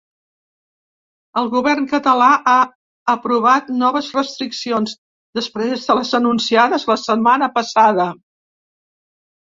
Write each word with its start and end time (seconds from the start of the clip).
El 1.41 1.49
govern 1.51 1.85
català 1.91 2.29
ha 2.55 2.55
aprovat 3.15 3.71
noves 3.83 4.09
restriccions, 4.17 4.99
després 5.43 5.89
de 5.93 6.01
les 6.03 6.19
anunciades 6.25 6.91
la 6.95 7.01
setmana 7.07 7.55
passada. 7.63 8.13